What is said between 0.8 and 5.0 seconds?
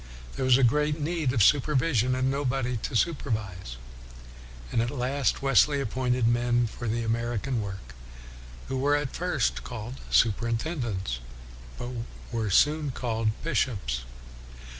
need of supervision and nobody to supervise. And at